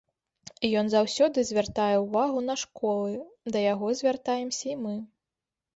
[0.79, 3.13] Ён заўсёды звяртае ўвагу на школы,
[3.53, 4.95] да яго звяртаемся і мы.